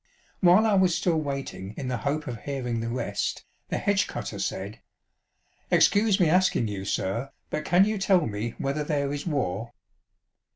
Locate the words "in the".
1.77-1.97